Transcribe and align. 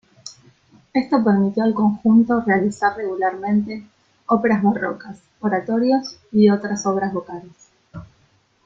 Esto 0.93 1.23
permitió 1.23 1.63
al 1.63 1.75
conjunto 1.75 2.41
realizar 2.41 2.97
regularmente 2.97 3.87
óperas 4.25 4.63
barrocas, 4.63 5.19
oratorios 5.41 6.17
y 6.31 6.49
otras 6.49 6.87
obras 6.87 7.13
vocales. 7.13 7.51